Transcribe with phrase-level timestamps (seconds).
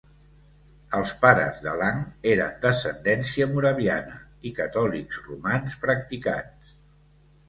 [0.99, 1.99] Els pares de Lang
[2.31, 4.17] eren d'ascendència moraviana
[4.51, 6.73] i catòlics romans practicants.